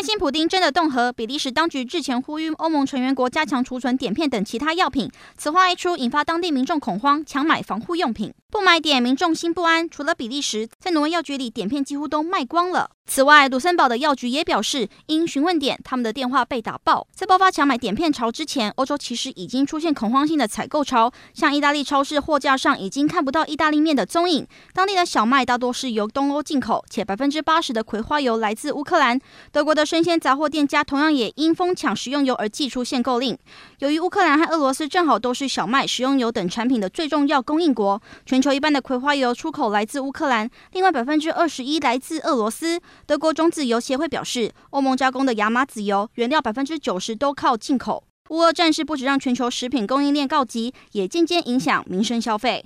[0.00, 5.10] 担心普丁真的动核，比利时当局日前呼吁欧盟成员国加强储存碘片等其他药品。
[5.36, 8.32] 此话一出，引发当地民众恐慌，抢买防护用品。
[8.50, 9.88] 不买碘，民众心不安。
[9.88, 12.90] 除了比利时，在挪威药局里，碘片几乎都卖光了。
[13.06, 17.06] 此外，卢森堡的药局也表示，因询问碘，他们的电话被打爆。
[17.14, 24.46] 在爆发抢买碘片潮之前，欧洲其实已经出现恐慌性的采购潮，像意大利超市货架上已经看不到意大利面的踪影。
[24.72, 29.20] 当地的小麦大多是由东欧进口，且百分之八十的葵花油来自乌克兰。
[29.52, 33.36] 德国的生鲜杂货店家同样也因疯抢食用油而祭出限购令。
[33.80, 42.80] 由于乌克兰和俄罗斯正好都是小麦、食用油等产品的最重要供应国，全球一半的葵花油出口来自乌克兰，另外百分之二十一来自俄罗斯。
[43.04, 48.04] 德国种子油协会表示，欧盟加工的亚麻籽油原料百分之九十都靠进口。
[48.28, 52.58] 乌俄战事不止让全球食品供应链告急，也渐渐影响民生消费。